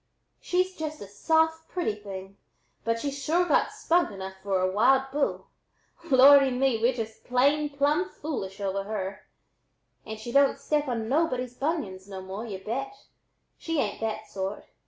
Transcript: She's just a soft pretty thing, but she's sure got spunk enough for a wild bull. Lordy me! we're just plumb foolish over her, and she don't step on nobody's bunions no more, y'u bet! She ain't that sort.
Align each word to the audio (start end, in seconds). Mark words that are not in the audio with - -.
She's 0.39 0.75
just 0.75 0.99
a 0.99 1.07
soft 1.07 1.67
pretty 1.69 1.93
thing, 1.93 2.37
but 2.83 2.99
she's 2.99 3.21
sure 3.23 3.45
got 3.45 3.71
spunk 3.71 4.09
enough 4.09 4.33
for 4.41 4.59
a 4.59 4.71
wild 4.71 5.11
bull. 5.11 5.49
Lordy 6.09 6.49
me! 6.49 6.81
we're 6.81 6.91
just 6.95 7.23
plumb 7.23 8.09
foolish 8.09 8.59
over 8.59 8.85
her, 8.85 9.27
and 10.03 10.19
she 10.19 10.31
don't 10.31 10.57
step 10.57 10.87
on 10.87 11.07
nobody's 11.07 11.53
bunions 11.53 12.09
no 12.09 12.19
more, 12.19 12.47
y'u 12.47 12.63
bet! 12.65 12.91
She 13.59 13.79
ain't 13.79 14.01
that 14.01 14.27
sort. 14.27 14.65